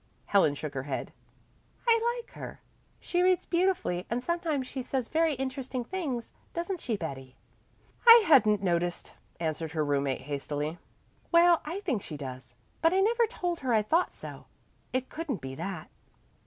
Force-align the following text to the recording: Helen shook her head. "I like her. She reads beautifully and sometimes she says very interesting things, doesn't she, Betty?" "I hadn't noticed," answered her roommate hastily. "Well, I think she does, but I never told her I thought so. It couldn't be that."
Helen 0.25 0.55
shook 0.55 0.73
her 0.73 0.81
head. 0.81 1.13
"I 1.87 2.17
like 2.25 2.33
her. 2.33 2.59
She 2.99 3.21
reads 3.21 3.45
beautifully 3.45 4.07
and 4.09 4.23
sometimes 4.23 4.65
she 4.65 4.81
says 4.81 5.07
very 5.07 5.35
interesting 5.35 5.83
things, 5.83 6.33
doesn't 6.55 6.79
she, 6.81 6.97
Betty?" 6.97 7.35
"I 8.07 8.23
hadn't 8.25 8.63
noticed," 8.63 9.13
answered 9.39 9.73
her 9.73 9.85
roommate 9.85 10.21
hastily. 10.21 10.79
"Well, 11.31 11.61
I 11.65 11.81
think 11.81 12.01
she 12.01 12.17
does, 12.17 12.55
but 12.81 12.93
I 12.93 12.99
never 12.99 13.27
told 13.27 13.59
her 13.59 13.75
I 13.75 13.83
thought 13.83 14.15
so. 14.15 14.45
It 14.91 15.09
couldn't 15.09 15.39
be 15.39 15.53
that." 15.53 15.87